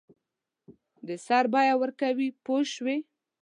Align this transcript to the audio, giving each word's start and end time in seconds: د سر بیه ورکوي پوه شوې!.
د 1.07 1.09
سر 1.25 1.45
بیه 1.53 1.73
ورکوي 1.81 2.29
پوه 2.43 2.61
شوې!. 2.73 2.97